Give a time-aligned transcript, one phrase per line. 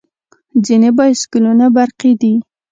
[0.65, 2.33] ځینې بایسکلونه برقي دي.